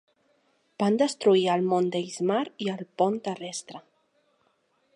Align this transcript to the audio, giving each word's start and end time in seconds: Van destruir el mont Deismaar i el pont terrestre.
Van 0.83 0.95
destruir 1.01 1.43
el 1.55 1.67
mont 1.73 1.91
Deismaar 1.95 2.41
i 2.67 2.71
el 2.73 2.81
pont 3.03 3.21
terrestre. 3.29 3.83